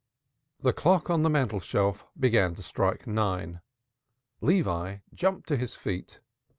The 0.61 0.73
clock 0.73 1.11
on 1.11 1.21
the 1.21 1.29
mantelshelf 1.29 2.07
began 2.19 2.55
to 2.55 2.63
strike 2.63 3.05
nine. 3.05 3.61
Levi 4.41 4.95
jumped 5.13 5.47
to 5.49 5.57
his 5.57 5.75
feet. 5.75 6.21